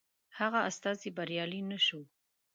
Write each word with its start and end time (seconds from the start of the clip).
هغه 0.39 0.59
استازی 0.69 1.09
بریالی 1.17 1.61
نه 1.69 1.77
شو. 1.85 2.01